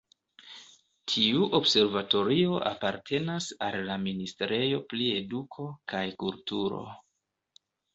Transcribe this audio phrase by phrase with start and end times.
[1.11, 6.87] Tiu observatorio apartenas al la Ministrejo pri Eduko kaj Kulturo.